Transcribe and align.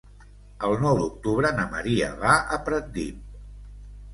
El 0.69 0.71
nou 0.85 0.95
d'octubre 1.01 1.51
na 1.59 1.65
Maria 1.75 2.09
va 2.25 2.33
a 2.57 2.59
Pratdip. 2.71 3.21